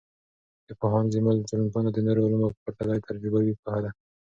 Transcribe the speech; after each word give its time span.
د 0.67 0.69
پوهاند 0.79 1.11
زیمل 1.15 1.37
ټولنپوهنه 1.49 1.89
د 1.93 1.99
نورو 2.05 2.23
علومو 2.25 2.47
په 2.53 2.57
پرتله 2.63 2.91
یوه 2.95 3.05
تجربوي 3.07 3.53
پوهه 3.63 3.79
ده. 3.83 3.91